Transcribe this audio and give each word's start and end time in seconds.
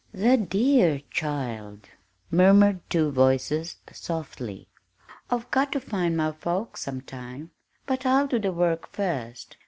"The 0.15 0.35
dear 0.35 1.01
child!" 1.11 1.89
murmured 2.31 2.79
two 2.89 3.11
voices 3.11 3.75
softly. 3.93 4.67
"I've 5.29 5.51
got 5.51 5.71
to 5.73 5.79
find 5.79 6.17
my 6.17 6.31
folks, 6.31 6.81
sometime, 6.81 7.51
but 7.85 8.03
I'll 8.03 8.25
do 8.25 8.39
the 8.39 8.51
work 8.51 8.87
first. 8.91 9.57